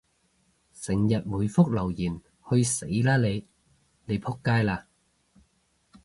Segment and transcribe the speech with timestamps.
[0.73, 2.19] 成日回覆留言，
[2.49, 3.45] 去死啦你！
[4.05, 4.87] 你仆街啦！